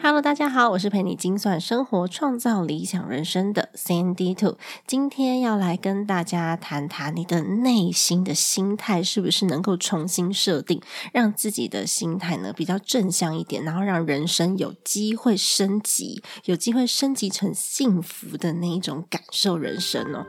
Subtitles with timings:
[0.00, 4.56] Hello，大家好，我是陪你精算生活、创造理想人生的 Sandy Two。
[4.86, 10.80] 今天要来跟大家谈谈你的内心的心态是不是能够重新设定，
[11.12, 20.24] 让自己的心态呢比较正向一点，然后让人生有机会升级，有机会升级成幸福的那一种感受人生哦。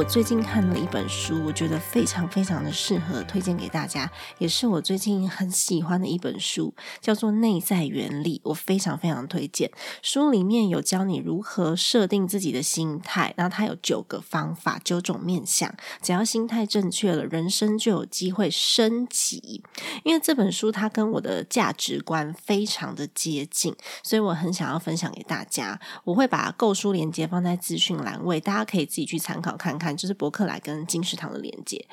[0.00, 9.70] 我最近看了一本书，我觉得非常非常的适合推荐给大家，也是我最近很喜欢的一本书，叫做《内在原理》，我非常非常推荐。
[10.00, 15.70] 书里面有教你如何设定自己的心态，然后它有九个方法、九种面向，
[16.00, 19.62] 只要心态正确了，人生就有机会升级。
[20.02, 25.78] 因为这本书它跟我的价值观非常的接近，所以我很想要分享给大家。
[26.04, 29.78] 我会把购书链接放在资讯栏位，大家可以自己去参考看。
[29.78, 31.86] 看就是博客来跟金石堂的连接。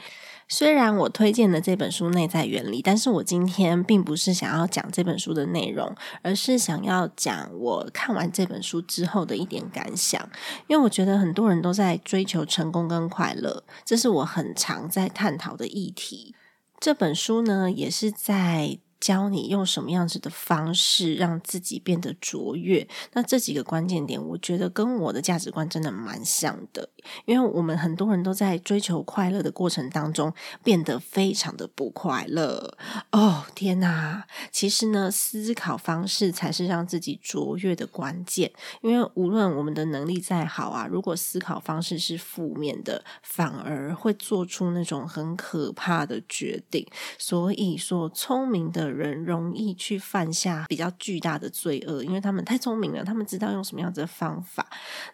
[0.50, 10.22] 虽然我推荐的这本书《内在原理》，但是我今天并不是想要讲这本书的内容，而是想要讲我看完这本书之后的一点感想。
[10.68, 16.34] 因为我觉得很多人都在追求成功跟快乐，这是我很常在探讨的议题。
[16.80, 18.80] 这本书呢，也是在。
[19.00, 22.88] 教你用什么样子的方式让自己变得卓越。
[23.14, 26.90] 那这几个关键点，我觉得跟我的价值观真的蛮像的。
[27.26, 32.76] 因为我们很多人都在追求快乐的过程当中，变得非常的不快乐。
[33.12, 34.26] 哦，天哪！
[34.52, 38.52] 其实呢，思考方式才是让自己卓越的关键。
[38.82, 46.86] 因为无论我们的能力再好啊，如果思考方式是负面的，反而会做出那种很可怕的决定。
[47.20, 48.88] 所以说，聪明的。
[48.98, 54.66] 人容易去犯下比较巨大的罪恶，因为他们太聪明了，他们知道用什么样子的方法，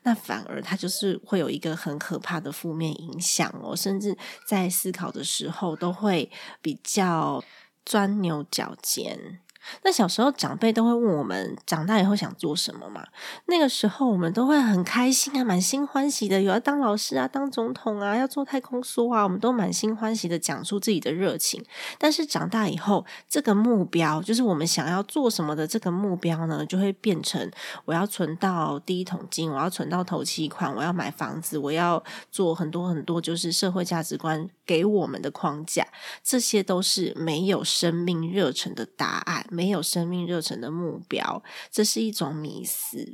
[0.03, 4.17] 那反而他就是会有一个很可怕的负面影响哦，甚至
[4.47, 7.44] 在思考的时候都会比较
[7.85, 9.39] 钻牛角尖。
[9.84, 13.06] 那小时候长辈都会问我们长大以后想做什么嘛？
[13.46, 21.63] 那个时候我们都会很开心啊，满心欢喜的，有要当老师啊，当总统啊，要做太空梭啊，我们都满心欢喜的讲出自己的热情。
[21.97, 27.52] 但是长大以后，这个目标就是我们想要做什么的这个目标呢，就会变成
[27.85, 35.88] 我要存到第一桶金，我要存到头期款，我要买房子，我要做很多很多，就是社会价值观给我们的框架，
[36.23, 39.46] 这些都是没有生命热忱的答案。
[39.53, 43.14] 没有生命热忱的目标，这是一种迷思。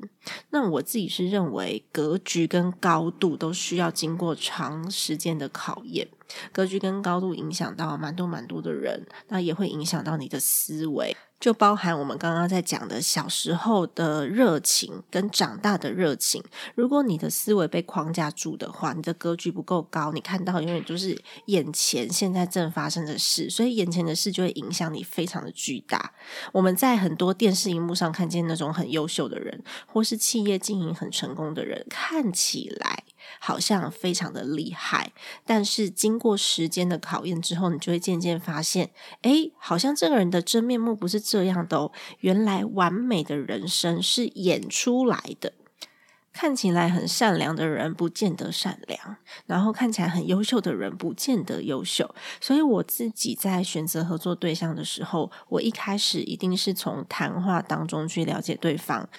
[0.51, 6.07] 那我自己是认为，格局跟高度都需要经过长时间的考验。
[6.51, 11.15] 格局跟高度影响到蛮多蛮多的人，那也会影响到你的思维。
[11.39, 16.43] 就包含我们刚刚在讲的小时候的热情跟长大的热情。
[16.75, 26.13] 如果你的思维被框架住的话，你的格局不够高，你看到永远就是眼前现在正发生的事，所以眼前的事就会影响你非常的巨大。
[26.51, 33.03] 我们在很多电视荧幕上看见那种很优秀的人，或是企业经营很成功的人，看起来。
[33.39, 35.11] 好像非常的厉害，
[35.45, 38.91] 但是经过时间的考验之后，你就会渐渐发现，
[39.21, 41.91] 哎，好像这个人的真面目不是这样的哦。
[42.19, 45.53] 原来完美的人生是演出来的，
[46.33, 52.13] 看起来很善良的人不见得善良，然后看起来很优秀的人不见得优秀。
[52.39, 59.09] 所以我自己在选择合作对象的时候，我一开始一定是从谈话当中去了解对方。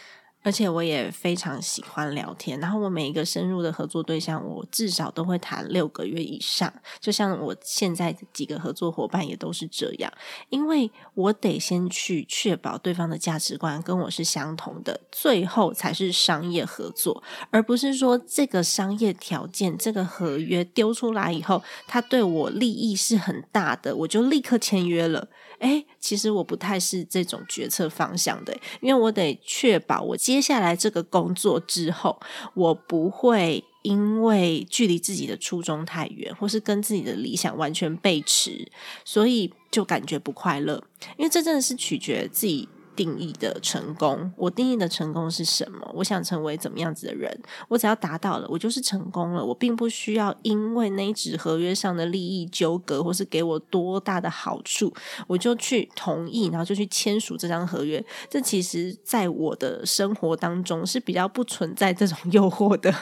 [0.43, 6.73] 而且我也非常喜欢聊天，然后我每一个深入的合作对象，我至少都会谈六个月以上。
[6.99, 10.13] 就像我现在几个合作伙伴也都是这样，
[10.49, 25.29] 因为我得先去确保对方的价值观跟我是相同的，最后才是商业合作，而不是说这个商业条件、这个合约丢出来以后，他对我利益是很大的，我就立刻签约了。
[25.61, 32.21] 哎，其实我不太是这种决策方向的，因为我得确保我接下来这个工作之后，
[32.55, 38.71] 我不会因为距离自己的初衷太远，或是跟自己的理想完全背驰，
[39.05, 40.83] 所以就感觉不快乐。
[41.17, 42.69] 因为这真的是取决自己。
[43.01, 45.91] 定义的成功，我定义的成功是什么？
[45.95, 47.35] 我想成为怎么样子的人？
[47.67, 49.43] 我只要达到了，我就是成功了。
[49.43, 54.93] 我并不需要因为那纸合约上的利益纠葛，或是给我多大的好处，
[55.27, 58.05] 我就去同意，然后就去签署这张合约。
[58.29, 62.93] 这其实，在我的生活当中是比较不存在这种诱惑的。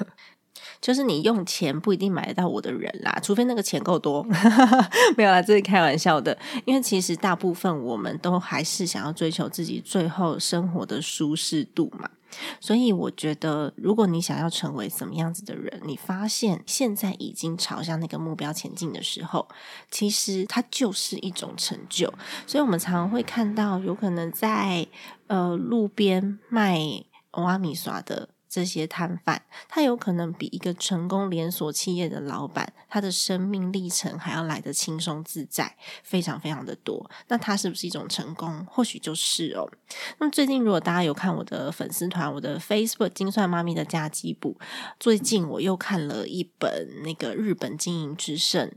[0.81, 4.25] 就是你用钱不一定买得到我的人啦，除非那个钱够多。
[5.17, 6.37] 没有啦，这是开玩笑的。
[6.65, 12.09] 因为其实大部分我们都还是想要追求自己最后生活的舒适度嘛。
[12.61, 19.49] 所以我觉得，如果你想要成为什么样子的人，你发现现在已经朝向那个目标前进的时候，
[19.91, 22.13] 其实它就是一种成就。
[22.47, 24.87] 所以我们常常会看到，有可能在
[25.27, 26.79] 呃路边卖
[27.31, 28.29] 欧阿米耍的。
[28.49, 37.11] 这些摊贩，他有可能比一个成功连锁企业的老板，他的生命历程还要来得轻松自在，非常非常的多。
[37.29, 38.65] 那他是不是一种成功？
[38.67, 39.69] 或许就是哦。
[40.19, 44.59] 那么最近，如果大家有看我的粉丝团，我的 Facebook 精算妈咪的家计部，
[44.99, 48.73] 最近我又看了一本那个日本经营之圣。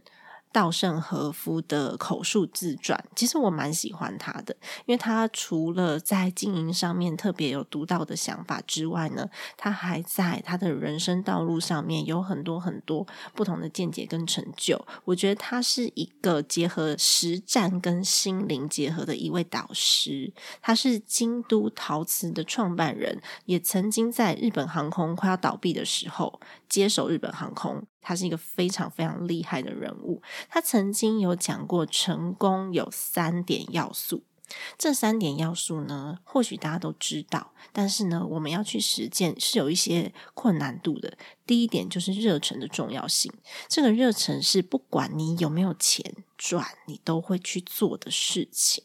[0.51, 4.55] 稻盛和夫的口述自传，其实我蛮喜欢他的，
[4.85, 14.85] 因为他除了在经营上面特别有独到的想法之外呢，他还在他的人生道路上面有很多很多不同的见解跟成就。
[15.05, 20.33] 我觉得他是一个结合实战跟心灵结合的一位导师。
[20.61, 27.83] 他是京都陶瓷的创办人，也曾经在日本航空快要倒闭的时候接手日本航空。
[28.01, 30.21] 他是一个非常非常厉害的人物。
[30.49, 34.23] 他曾经有讲过，成功有三点要素。
[34.77, 41.17] 这三点要素呢，或许大家都知道，但是呢，我们要去实践是有一些困难度的。
[41.45, 43.31] 第一点就是热忱的重要性。
[43.69, 48.83] 这个热忱是不管你有没有钱赚，你都会去做的事情。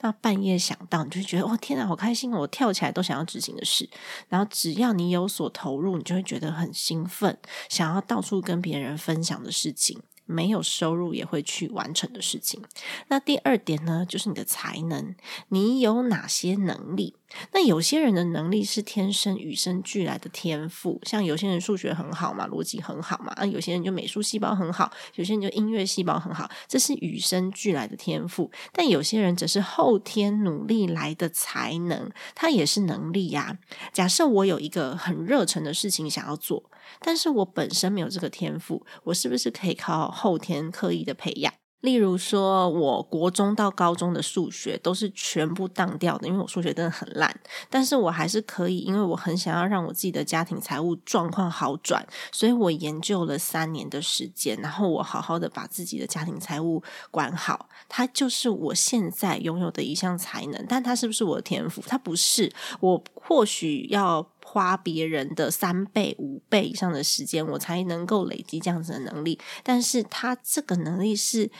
[0.00, 2.30] 那半夜想到，你就会觉得哇，天啊，好开心！
[2.32, 3.88] 我跳起来都想要执行的事。
[4.28, 7.38] 然后只要你有所投入，你就会觉得很兴奋，
[7.68, 10.00] 想要到处跟别人分享的事情。
[10.26, 12.62] 没有收入也会去完成的事情。
[13.08, 15.14] 那第二点呢，就是你的才能，
[15.48, 17.14] 你有哪些能力？
[17.52, 28.50] 那有些人的能力是天生与生俱来的天赋，像有些人数学很好嘛，逻辑很好嘛，啊，有些人就美术细胞很好，有些人就音乐细胞很好，这是与生俱来的天赋。
[28.72, 33.58] 但有些人则是后天努力来的才能，它也是能力呀。
[33.92, 36.70] 假设我有一个很热忱的事情想要做。
[37.00, 41.52] 但是我本身没有这个天赋，我是不是可以靠后天刻意的培养？
[41.84, 47.38] 例如说，我国中到高中的数学都是全部当掉的，因为我数学真的很烂。
[47.68, 57.68] 但是我还是可以，因为我很想要让我自己的家庭财务状况好转，所以我研究了三年的时间，然后我好好的把自己的家庭财务管好。
[57.86, 61.82] 它就是我现在拥有的一项才能，但它是不是我的天赋？
[61.86, 62.50] 它不是。
[62.80, 64.26] 我或许要。
[64.54, 69.36] 花别人的三倍、五倍以上的时间，我才能够累积这样子的能力。
[69.64, 71.50] 但是，他这个能力是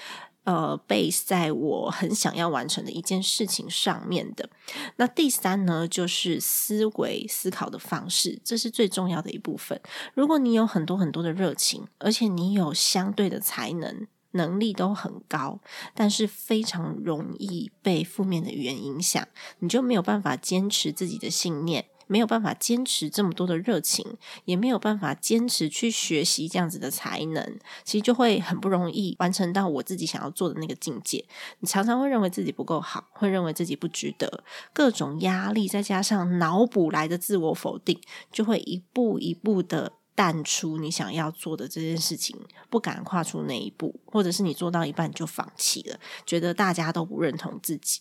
[0.45, 4.49] 呃，base 在我很想要完成的一件事情上面的。
[4.95, 9.81] 那第三呢，就是思维思考的方式，这是最重要的一部分。
[10.15, 15.59] 如果你有很多很多的热情，而且你有相对的才能、能力都很高，
[15.95, 19.27] 但是非常容易被负面的语言影响，
[19.59, 21.87] 你就没有办法坚持自己的信念。
[22.07, 31.25] 没有办法坚持这么多的热情，也没有办法坚持去学习这样子的才能，其实就会很不容易完成到我自己想要做的那个境界。
[31.61, 38.01] 你常常会认为自己不够好，会认为自己不值得，各种压力再加上脑补来的自我否定，
[38.33, 42.39] 就会一步一步的淡出你想要做的这件事情，
[42.71, 48.01] 不敢跨出那一步，或者是你做到一半就放弃了，觉得大家都不认同自己。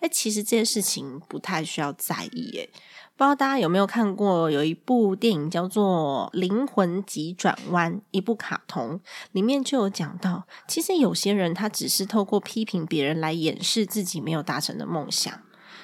[0.00, 2.50] 哎，其实这件事情不太需要在意。
[2.56, 2.70] 诶，
[3.16, 9.00] 不知道大家有没有看过有一部电影叫做《灵魂急转弯》，一部卡通，
[9.32, 15.32] 里面就有讲到，其实有些人他只是透过批评别人来掩饰自己没有达成的梦想。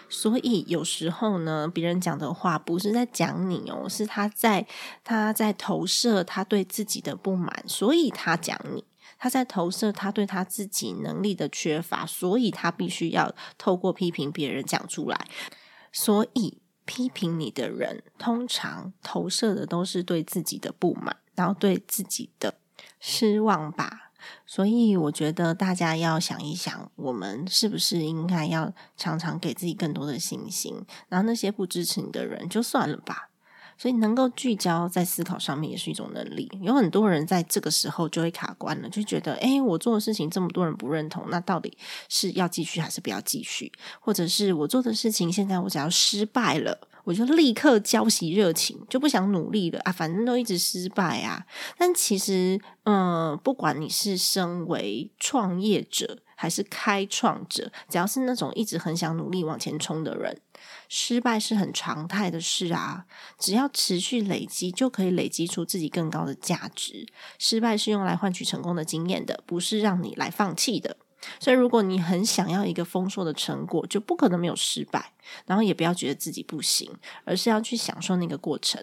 [0.09, 4.65] 所以有时候呢，别人讲的话不是在讲你哦，是他在
[5.03, 8.85] 他在投射他对自己的不满，所以他讲你。
[9.19, 15.27] 他在投射他对他自己能力的缺乏，所以他必须要透过批评别人讲出来。
[15.93, 22.59] 所以批评你的人，通常投射的都是对自己的不满，然后对自己的
[23.01, 24.13] 失望吧。
[24.45, 30.85] 所以我觉得大家要想一想，我们是不是应该要常常给自己更多的信心？
[31.09, 33.26] 然后那些不支持你的人，就算了吧。
[33.79, 36.51] 所以能够聚焦在思考上面也是一种能力。
[36.63, 41.77] 有很多人在这个时候就会卡关了，就觉得，诶，我做的事情这么多人不认同，那到底
[42.09, 43.71] 是要继续还是不要继续？
[44.01, 51.47] 或者是我做的事情现在我只要失败了，我就立刻浇熄热情，就不想努力了啊，反正都一直失败啊。
[51.77, 60.41] 但其实，嗯，不管你是身为创业者还是开创者，只要是那种一直很想努力往前冲的人。
[60.89, 63.07] 失败是很常态的事啊，
[63.39, 67.09] 只要持续累积，就可以累积出自己更高的价值。
[67.39, 70.97] 失败是用来换取成功的经验的，不是让你来放弃的。
[71.41, 75.13] 所以，如果你很想要一个丰硕的成果，就不可能没有失败。
[75.45, 76.91] 然后，也不要觉得自己不行，
[77.25, 78.81] 而是要去享受那个过程。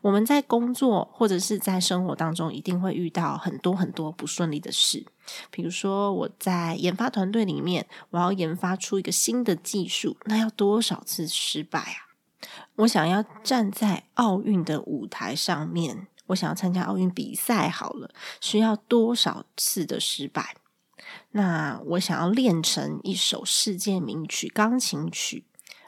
[0.00, 5.06] 我们在工作或者是在生活当中，一定会遇到很多很多不顺利的事。
[5.50, 12.10] 比如说，我在研发团队里面，我要研发出一个新的技术，那要多少次失败啊？
[12.76, 18.10] 我想要站在奥运的舞台上面，我想要参加奥运比赛，好了，
[18.40, 20.56] 需要多少次的失败？
[21.32, 25.44] 那我想要练成一首世界名曲钢琴曲，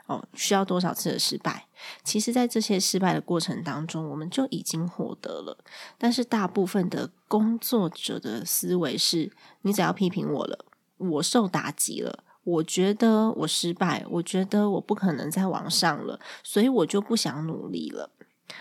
[0.07, 1.67] 哦，需要多少次的失败？
[2.03, 5.59] 其实，在这些失败的过程当中，我们就已经获得了。
[5.99, 9.31] 但是，大部分的工作者的思维是：
[9.63, 10.65] 你只要批评我了，
[10.97, 18.11] 我受打击了，我觉得我失败，我觉得我不可能再往上了，所以我就不想努力了。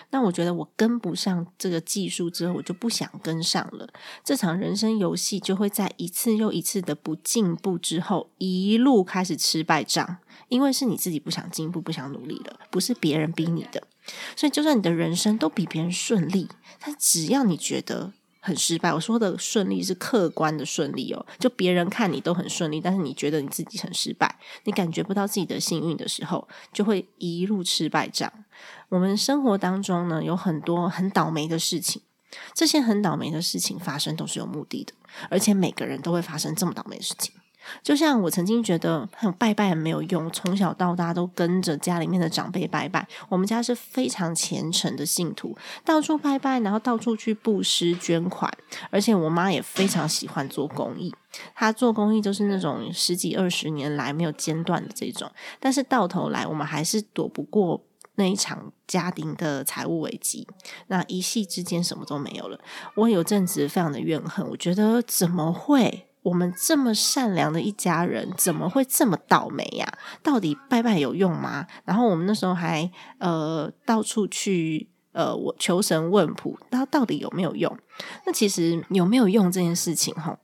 [0.09, 3.87] 那我觉得我跟不上这个技术之后，我就不想跟上了。
[4.23, 10.17] 这场人生游戏就会在一次又一次的不进步之后，一路开始吃败仗。
[10.47, 13.81] 因为是你自己不想进步、不想努力了，不是别人逼你的。
[14.35, 16.47] 所以，就算你的人生都比别人顺利，
[16.79, 28.31] 但只要你觉得很失败，我说的顺利是客观的顺利哦，就别人看你都很顺利，但是你觉得你自己很失败，你感觉不到自己的幸运的时候，就会一路吃败仗。
[28.89, 32.01] 我们生活当中呢，有很多很倒霉的事情，
[32.53, 34.93] 这些很倒霉的事情发生都是有目的的，
[35.29, 37.33] 而且每个人都会发生这么倒霉的事情。
[37.81, 43.07] 就像我曾经觉得很拜拜很没有用，从小到大都跟着家里面的长辈拜拜。
[43.27, 48.55] 我们家是非常虔诚的信徒，到处拜拜，然后到处去布施捐款，
[48.91, 51.11] 而且我妈也非常喜欢做公益。
[51.55, 57.83] 她做公益就是那种十几二十年来没有间断的这种，但是到头来我们还是躲不过
[58.15, 60.47] 那一场家庭的财务危机，
[60.87, 62.59] 那一夕之间什么都没有了。
[62.95, 66.07] 我有阵子非常的怨恨，我觉得怎么会？
[66.23, 69.87] 我们这么善良的一家人，怎么会这么倒霉呀？
[70.23, 71.67] 到底拜拜有用吗？
[71.83, 77.77] 然后我们那时候还呃到处去呃我求神问卜，那到底有没有用？
[78.25, 80.39] 那其实有没有用这件事情，吼。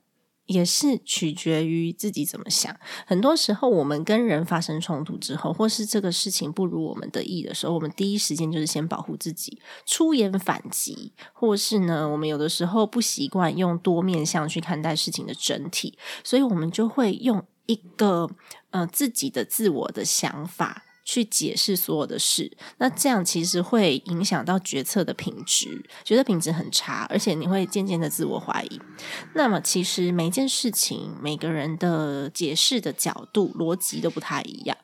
[0.46, 2.74] 也是取决于自己怎么想。
[3.06, 18.28] 很多时候，我们跟人发生冲突之后，或是这个事情不如我们的意的时候，我们第一时间就是先保护自己，出言反击，或是呢，我们有的时候不习惯用多面向去看待事情的整体，所以我们就会用一个
[18.70, 20.84] 呃自己的自我的想法。
[21.12, 28.80] 去解释所有的事，那这样其实会影响到决策的品质，决策品质很差，而且你会渐渐的自我怀疑。
[29.34, 34.74] 那么，其实每一件事情，每个人的解释的角度、逻辑都不太一样。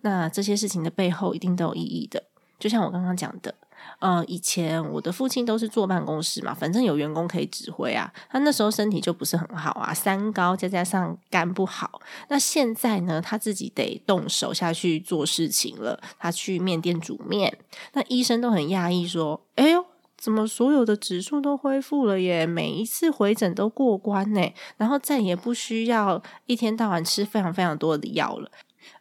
[0.00, 2.24] 那这些事情的背后，一定都有意义的。
[2.58, 3.54] 就像我刚刚讲的。
[3.98, 8.12] 呃，以前我的父亲都是坐办公室嘛，反正有员工可以指挥啊。
[8.28, 12.00] 他那时候身体就不是很好啊，三高再加上肝不好。
[12.28, 16.00] 那现在呢，他自己得动手下去做事情了。
[16.18, 17.56] 他去面店煮面，
[17.94, 19.84] 那医生都很讶异说：“哎呦，
[20.18, 22.44] 怎么所有的指数都恢复了耶？
[22.46, 28.50] 每一次回诊都过关呢，然后再也不需要一天到晚吃非常非常多的药了。”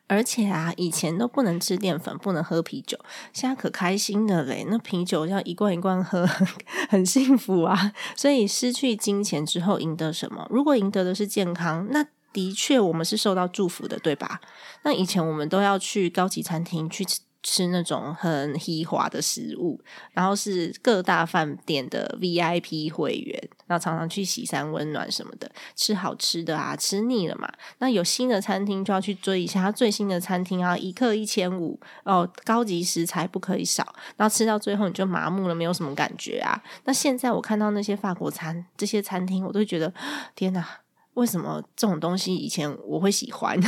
[0.08, 2.98] 而且啊，以前都不能吃淀粉，不能喝啤酒，
[3.34, 4.66] 现在可开心的嘞！
[4.70, 6.28] 那啤酒要一罐一罐喝，
[6.90, 7.92] 很幸福啊。
[8.16, 10.48] 所以失去金钱之后，赢得什么？
[10.50, 14.42] 如果赢得的是健康，那的确我们是受到祝福的，对吧？
[14.84, 17.66] 那以前我们都要去高级餐厅去吃吃。
[17.76, 19.80] 那种很稀滑的食物，
[20.14, 27.52] 然后是各大饭店的 VIP 会员，然后常常去喜山温暖什么的，吃好吃的啊，吃腻了嘛。
[27.80, 33.96] 那有新的餐厅就要去追一下，最新的餐厅啊，一克一千五哦，高级食材不可以少。
[34.16, 36.62] 然后吃到最后你就麻木了，没有什么感觉啊。
[36.84, 39.92] 那现在我看到那些法国餐这些餐厅，我都觉得
[40.36, 40.85] 天哪！
[41.16, 43.60] 为什么这种东西以前我会喜欢，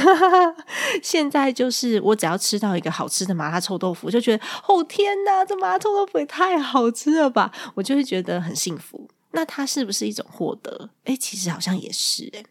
[1.03, 7.51] 现在就是我只要吃到一个好吃的麻辣臭豆腐，就觉得哦天哪，这麻辣臭豆腐也太好吃了吧！
[7.75, 9.09] 我就会觉得很幸福。
[9.31, 10.89] 那它是不是一种获得？
[11.05, 12.45] 哎，其实好像也是诶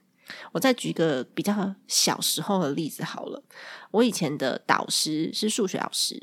[0.52, 3.42] 我再举个比较小时候的例子好了。
[3.92, 6.20] 我以前的导师是数学老师，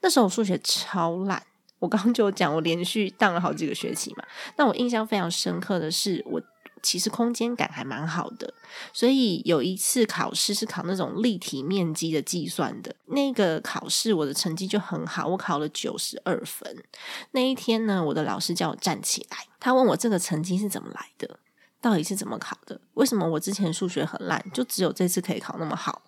[0.00, 1.42] 那时候我数学超烂。
[1.78, 4.24] 我刚刚就讲，我连续当了好几个学期嘛。
[4.56, 6.40] 那我印象非常深刻的是，我
[6.82, 8.52] 其实空间感还蛮好的，
[8.92, 16.84] 所以有一次考试是考那种立体面积的计算的，那个考试我的成绩就很好，我考了九十二分。
[17.32, 21.38] 那一天呢，我的老师叫我站起来，他问我这个成绩是怎么来的，
[21.80, 22.80] 到底是怎么考的？
[22.94, 26.02] 为什么我之前数学很烂，就只有这次可以考那么好？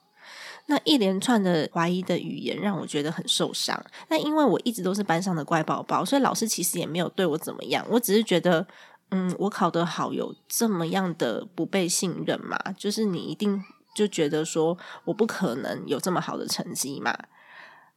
[0.70, 3.82] 那一连串的怀疑的语言让我觉得很受伤。
[4.08, 7.82] 那因为我一直都是班上的乖宝宝，所以老师其实也没有对我怎么样。
[7.88, 8.66] 我只是觉得，
[9.10, 12.58] 嗯，我考得好，有这么样的不被信任嘛？
[12.76, 17.16] 就是你一定就觉得说我不可能有这么好的成绩嘛？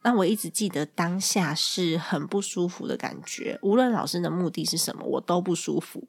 [0.04, 6.02] 那我一直记得当下是很不舒服的感觉，无论老师的目的是什么，我都不舒服。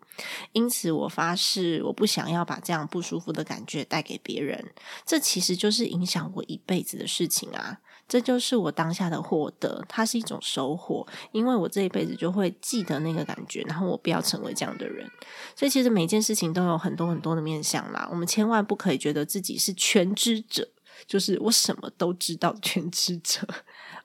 [0.52, 4.74] 因此，我发誓我不想要把这样不舒服的感觉带给别人。
[5.06, 7.82] 这其实就是影响我一辈子的事情啊！
[8.08, 15.10] 这就是我当下的获得，它是一种收获，因为我这一辈子就会记得那个感觉，然后我不要成为这样的人。
[15.56, 20.70] 所以，其实每件事情都有很多很多的面向啦，我们千万不可以觉得自己是全知者。
[21.06, 23.46] 就是我什么都知道，全知者。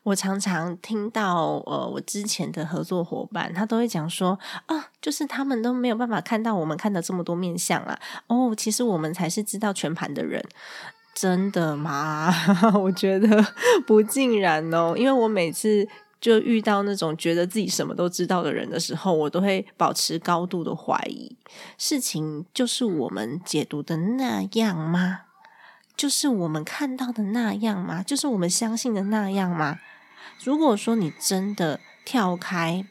[0.02, 4.37] 我常常听到，呃，我之前的合作伙伴，他都会讲说，
[4.67, 7.97] 啊，就是他们都没有办法看到我们看的这么多面相啊。
[8.26, 10.45] 哦，其实我们才是知道全盘的人，
[11.21, 12.33] 真的吗？
[12.79, 13.45] 我觉得
[13.87, 15.89] 不尽然哦，因为我每次
[16.21, 21.37] 就遇到那种觉得自己什么都知道的人的时候，我都会保持高度的怀疑，
[21.77, 25.23] 事情就是我们解读的那样吗？
[25.97, 28.05] 就是我们看到的那样吗？
[28.05, 29.79] 就是我们相信的那样吗？
[30.45, 32.85] 如果说你真的跳开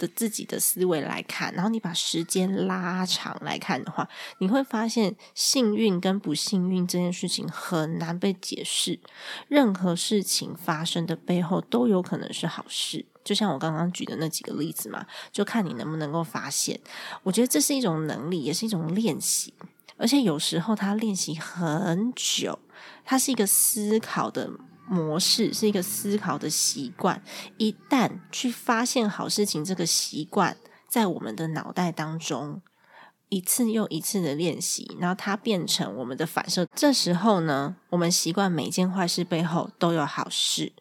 [0.00, 8.98] 的自己的思维来看，然后你把时间拉长来看的话，你会发现幸运跟不幸运这件事情很难被解释。
[9.48, 16.80] 任何事情发生的背后都有可能是好事，就像我刚刚举的那几个例子嘛，就看你能不能够发现。
[17.22, 19.52] 我觉得这是一种能力，也是一种练习。
[19.98, 22.58] 而且有时候他练习很久，
[23.04, 24.50] 它是一个思考的
[24.90, 27.22] 模式，是一个思考的习惯。
[27.56, 30.56] 一旦去发现好事情这个习惯
[30.88, 32.60] 在我们的脑袋当中
[33.28, 36.66] 一次又一次的练习，然后它变成我们的反射。
[36.74, 40.72] 这时候呢，我们习惯每件坏事背后都有好事。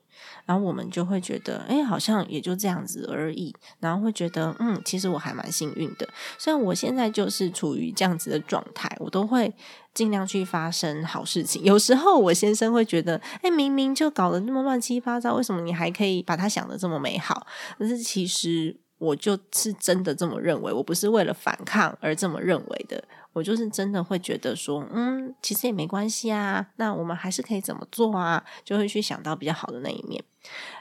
[0.45, 3.55] 然后我们就会觉得，哎，好像也就这样子而已。
[3.79, 6.08] 然后会觉得，嗯，其实我还蛮幸运的。
[6.38, 9.53] 虽然我现在就是处于这样子的状态，我都会
[9.93, 11.63] 尽量去发生好事情。
[11.63, 17.45] 有时候我先生会觉得，哎，明明就搞得那么乱七八糟，为什么你还可以把它想的这么美好？
[17.77, 23.03] 可是其实我就是真的这么认为，我不是为了反抗而这么认为的。
[23.33, 26.65] 我就是真的会觉得说，嗯，其实也没关系啊。
[26.77, 28.43] 那我们还是可以怎么做啊？
[28.63, 30.23] 就会去想到比较好的那一面。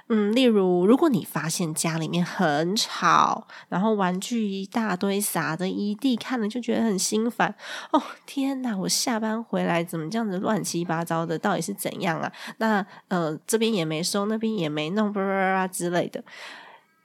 [0.09, 7.55] 嗯，例如，如果你发现家里面很吵，然后玩具一大堆撒的一地，看了就觉得很心烦。
[7.93, 8.75] 哦，天哪！
[8.79, 11.39] 我下班回来怎么这样子乱七八糟的？
[11.39, 12.33] 到底是怎样啊？
[12.57, 16.25] 那呃，这边也没收，那边也没弄，啊之类的。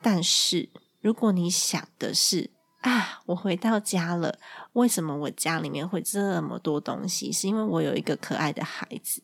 [0.01, 0.69] 但是，
[1.01, 2.51] 如果你想的是，
[2.83, 3.21] 啊！
[3.25, 4.37] 我回到家了。
[4.73, 7.31] 为什么我家里面会这么多东西？
[7.31, 9.23] 是因为我有一个可爱的孩子。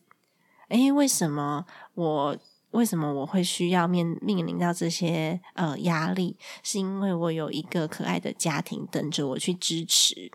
[0.69, 2.37] 诶，为什么我
[2.71, 6.37] 为什么我会需要面面临到这些呃压力？
[6.63, 10.31] 是因为我有一个可爱的家庭等着我去支持。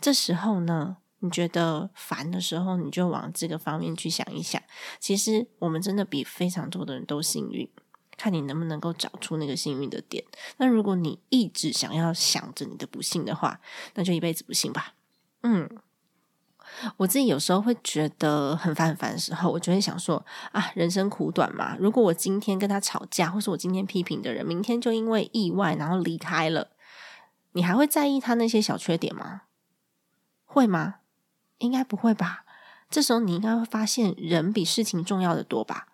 [0.00, 4.60] 这时候呢，你觉得烦的时候，你就往这个方面去想一想。
[4.98, 7.70] 其实我们真的比非常多的人都幸运。
[8.16, 10.24] 看你能不能够找出那个幸运的点。
[10.56, 13.60] 那如果你一直想要想着你的不幸的话，
[13.94, 14.94] 那就一辈子不幸吧。
[15.42, 15.68] 嗯，
[16.96, 21.76] 我自己有时候会觉得很烦很烦的时候，我就会想说啊，人生苦短嘛。
[21.78, 26.70] 如果我今天跟他吵架，或是我今天批评的人，明天就因为意外然后离开了，
[27.52, 29.42] 你还会在意他那些小缺点吗？
[30.44, 30.96] 会吗？
[31.58, 32.44] 应该不会吧。
[32.90, 35.88] 这时候你应该会发现，人比事情重要的多吧。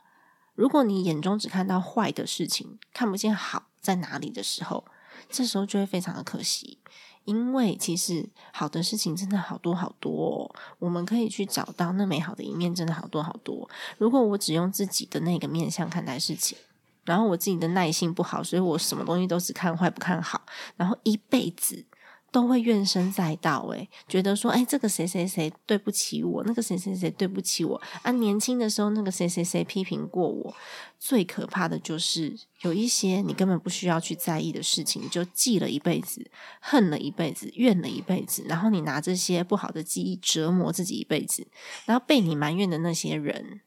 [0.62, 4.84] 如果你眼中只看到坏的事情，看不见好在哪里的时候，
[5.28, 6.78] 这时候就会非常的可惜。
[7.24, 13.68] 因为其实好的事情真的好多好多，我们可以去找到那美好的一面，真的好多好多。
[13.98, 16.56] 如果我只用自己的那个面向看待事情，
[17.02, 20.42] 然后我自己的耐性不好，所以我什么东西都只看坏不看好，
[20.76, 21.84] 然后一辈子。
[22.32, 28.10] 都会怨声载道，诶，觉得说，哎，这个谁谁谁对不起我，那个谁谁谁对不起我啊！
[28.12, 30.56] 年轻的时候，那个谁谁谁批评过我，
[30.98, 41.46] 最可怕的就是有一些你根本不需要去在意的事情，就记了一辈子，恨了一辈子，怨了一辈子，然后你拿这些不好的记忆折磨自己一辈子，
[41.84, 43.60] 然后被你埋怨的那些人，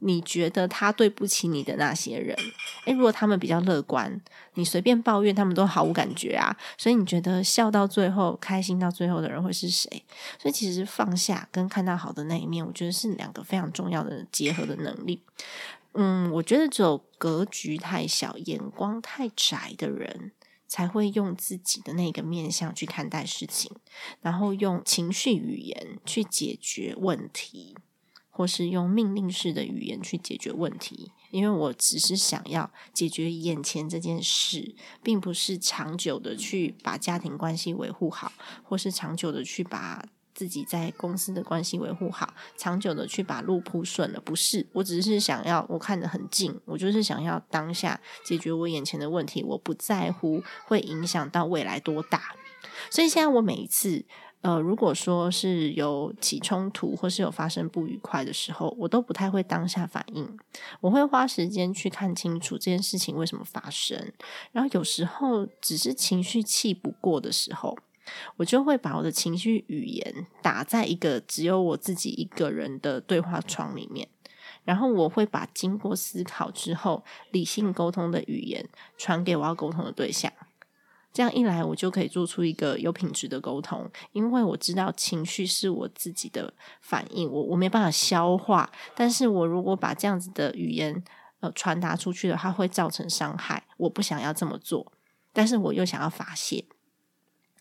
[0.00, 2.36] 你觉得他对不起你的那些人，
[2.84, 4.20] 诶，如果他们比较乐观，
[4.54, 6.54] 你随便抱怨他们都毫无感觉啊。
[6.76, 9.90] 所以你觉得笑到最后、开心到最后的人会是谁？
[10.38, 15.22] 所以其实放下跟看到好的那一面，我觉得是两个非常重要的结合的能力。
[15.92, 20.32] 嗯，我觉得只有格局太小、眼光太窄的人，
[20.66, 23.70] 才会用自己的那个面相去看待事情，
[24.22, 27.76] 然后用情绪语言去解决问题。
[28.40, 40.02] 或是用命令式的语言去解决问题，因为我只是想要解决眼前这件事，并不是长久的去把家庭关系维护好，或是长久的去把
[40.34, 44.18] 自己在公司的关系维护好，长久的去把路铺顺了。
[44.18, 52.34] 不是，我只是想要我看得很近，我就是想要当下解决我眼前的问题，我不在乎会影响到未来多大。
[52.88, 54.06] 所以现在我每一次。
[54.42, 60.38] 呃，如果说是有起冲突或是有发生不愉快的时候，我都不太会当下反应，
[60.80, 64.12] 我会花时间去看清楚这件事情为什么发生。
[64.52, 67.76] 然后有时候只是情绪气不过的时候，
[68.38, 74.08] 我就会把我的情绪语言打在一个只有我自己一个人的对话窗里面，
[74.64, 80.32] 然后我会把经过思考之后理性沟通的语言传给我要沟通的对象。
[81.12, 88.70] 这样一来，我就可以做出一个有品质的沟通，因为我知道情绪是我自己的反应，我我没办法消化。
[88.94, 91.02] 但是我如果把这样子的语言
[91.40, 94.92] 呃传达出去的话，会造成伤害，我不想要这么做，
[95.32, 96.64] 但是我又想要发泄。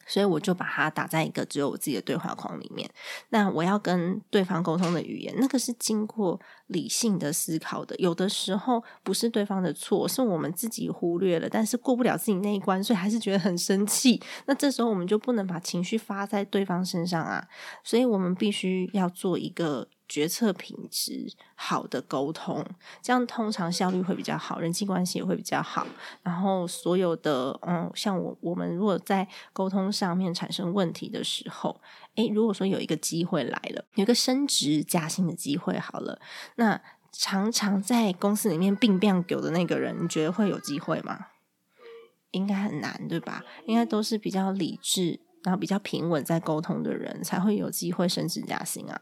[0.09, 2.89] 所以我就把它打在一个只有我自己的对话框里面。
[3.29, 7.95] 那我要跟对方沟通的语言，那个是经过理性的思考的。
[7.97, 14.19] 有的时候不是对方的错，是我们自己忽略了，但是过不了自己那一关，所以还是觉得很生气。
[14.47, 17.47] 那这时候我们就不能把情绪发在对方身上啊，
[17.83, 19.87] 所以我们必须要做一个。
[20.09, 22.65] 决策品质好的沟通，
[23.01, 25.85] 这样通常效率会比较好，人际关系也会比较好。
[26.23, 31.79] 然后所有的，嗯，像我我们如果在沟通上面产生问题的时候，
[32.15, 36.19] 诶，如果说有一个机会来了，有一个升职加薪的机会，好了，
[36.55, 41.27] 那常常在公司里面病病狗的那个人，你觉得会有机会吗？
[42.31, 43.43] 应该很难，对吧？
[43.65, 45.19] 应该都是比较理智。
[45.43, 49.01] 然后比较平稳在沟通的人才会有机会升职加薪啊！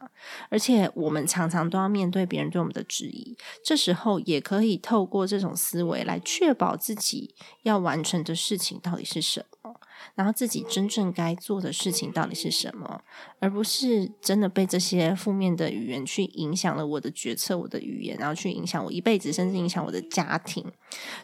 [0.49, 9.79] 而且我们常常都要面对别人对我们的质疑，这时候也可以透过这种思维来确保自己要完成的事情到底是什么，
[10.15, 13.01] 然后自己真正该做的事情到底是什么，
[13.39, 20.71] 而不是真的被这些负面的语言去影响了我的决策、我的语言，然后去影响我一辈子，甚至影响我的家庭。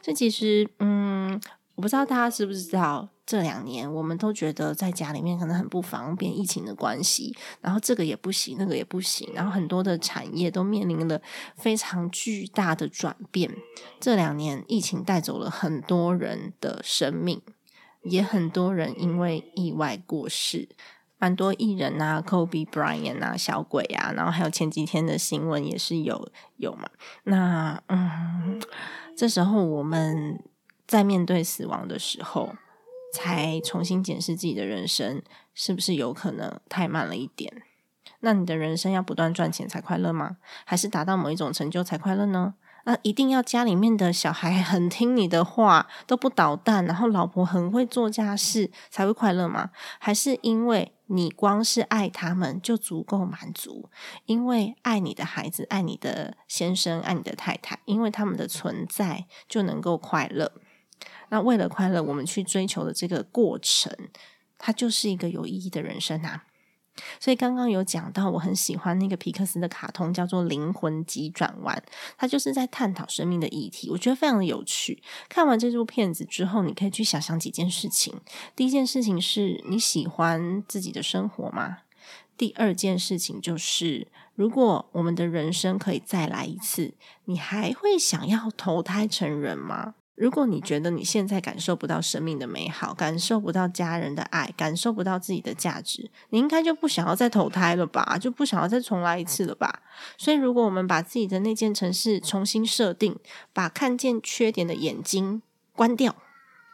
[0.01, 1.39] 这其实，嗯。
[1.75, 11.21] 我不知道大家知不知道，这两年我们都觉得在家里面可能很不方便，疫情的关系，然后这个也不行，那个也不行，然后很多的产业都面临了
[11.55, 13.49] 非常巨大的转变。
[13.99, 17.41] 这两年疫情带走了很多人的生命，
[18.03, 20.67] 也很多人因为意外过世，
[21.17, 26.89] 蛮多艺人啊，Kobe Bryant 啊，小鬼啊，然后还有前几天的新闻也是有有嘛。
[27.23, 28.61] 那嗯，
[29.15, 30.43] 这时候我们。
[30.85, 32.53] 在面对死亡的时候，
[33.13, 35.21] 才重新检视自己的人生，
[35.53, 37.61] 是不是有可能太慢了一点？
[38.21, 40.37] 那你的人生要不断赚钱才快乐吗？
[40.65, 42.55] 还是达到某一种成就才快乐呢？
[42.85, 49.69] 那一定要家里面的小孩很听你的话，都不捣蛋，然后老婆很会做家事才会快乐吗？
[49.99, 53.89] 还是因为你光是爱他们就足够满足？
[54.25, 60.51] 因为爱你的孩子、爱你的先生、爱你的太太，因为他们的存在就能够快乐？
[61.29, 63.91] 那为了快乐，我们去追求的这个过程，
[64.57, 66.45] 它就是一个有意义的人生啊！
[67.19, 71.75] 所以刚刚有讲到，我很喜欢那个皮克斯的卡通，叫做《灵魂急转弯》，
[72.17, 75.01] 它就是在探讨生命的议题，我觉得非常的有趣。
[75.27, 78.13] 看完这部片子之后，你可以去想想几件事情。
[78.55, 81.79] 第一件事情是你喜欢自己的生活吗？
[82.37, 86.93] 第二件事情就是，如果我们的人生可以再来一次，
[87.25, 89.95] 你还会想要投胎成人吗？
[90.15, 98.17] 如果你觉得你现在感受不到生命的美好，感受不到家人的爱，感受不到自己的价值，你应该就不想要再投胎了吧？
[98.19, 99.81] 就不想要再重来一次了吧？
[100.17, 103.17] 所以，如果我们把自己的那件城市重新设定，
[103.53, 105.41] 把看见缺点的眼睛
[105.75, 106.15] 关掉，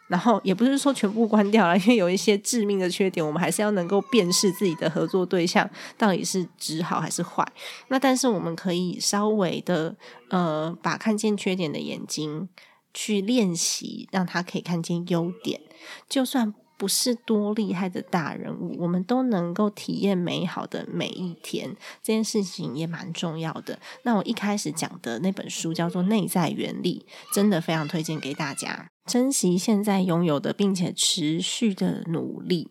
[0.08, 7.46] 然后也不是说全部关掉了，因为有一些致命的缺点，我们还是要能够辨识自己的合作对象到底是只好还是坏。
[7.88, 9.96] 那但是我们可以稍微的
[10.28, 12.50] 呃，把看见缺点的眼睛。
[12.92, 15.60] 去练习，让他可以看见优点。
[16.08, 23.78] 就算不是多厉害的大人物，我们都能够体验美好的每一天，这件事情也蛮重要的。
[24.02, 32.70] 那我一开始讲的那本书叫做《内在原理》，真的非常推荐给大家，珍惜现在拥有的，并且持续的努力。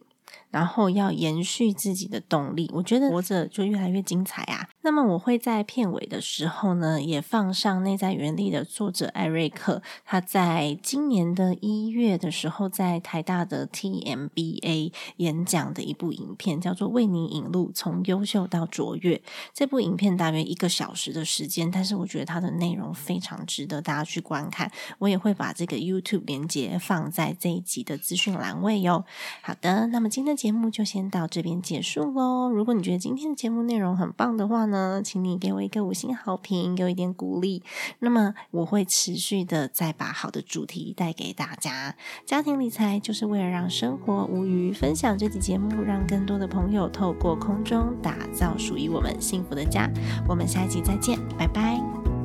[0.51, 4.67] 然后要延续自己的动力，我觉得活着就越来越精彩啊！
[4.81, 19.17] 那么我会在片尾的时候呢，也放上《内在原理》的作者艾瑞克，他在今年的一月的时候，在台大的 TMBA 演讲的一部影片，叫做《为你引路：从优秀到卓越》。
[19.53, 24.71] 这部影片大约一个小时的时间，但是我觉得它的内容非常值得大家去观看。
[24.97, 29.05] 我也会把这个 YouTube 连接放在这一集的资讯栏位哟。
[29.41, 30.29] 好的，那么今天。
[30.39, 32.49] 节目就先到这边结束喽。
[32.49, 37.63] 如果你觉得今天的节目内容很棒的话呢，请你给我一个五星好评，给我一点鼓励。
[37.99, 41.95] 那么我会持续的再把好的主题带给大家。
[42.25, 49.89] 家庭理财就是为了让生活无余，分享这期节目，让更多的朋友透过空中打造属于我们幸福的家。
[50.27, 52.18] 我们下一集再见，拜拜。